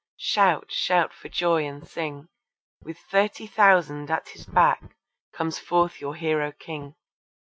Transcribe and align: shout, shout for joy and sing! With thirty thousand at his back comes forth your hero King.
shout, 0.17 0.71
shout 0.71 1.13
for 1.13 1.29
joy 1.29 1.63
and 1.63 1.87
sing! 1.87 2.27
With 2.81 2.97
thirty 2.97 3.45
thousand 3.45 4.09
at 4.09 4.29
his 4.29 4.47
back 4.47 4.95
comes 5.31 5.59
forth 5.59 6.01
your 6.01 6.15
hero 6.15 6.51
King. 6.53 6.95